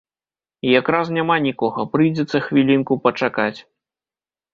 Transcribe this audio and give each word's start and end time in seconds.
Якраз 0.79 1.11
няма 1.17 1.35
нікога, 1.47 1.85
прыйдзецца 1.97 2.37
хвілінку 2.47 2.93
пачакаць. 3.05 3.59